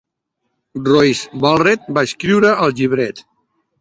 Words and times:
Royce 0.87 1.29
Vavrek 1.43 1.85
va 1.99 2.07
escriure 2.11 2.57
el 2.67 2.77
llibret. 2.81 3.23